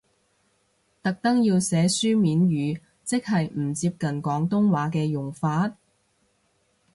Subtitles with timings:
[1.03, 5.75] 特登要寫書面語，即係唔接近廣東話嘅用法？